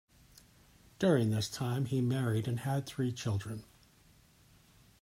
During 0.97 1.29
this 1.29 1.47
time 1.47 1.85
he 1.85 2.01
married 2.01 2.47
and 2.47 2.61
had 2.61 2.87
three 2.87 3.11
children. 3.11 3.63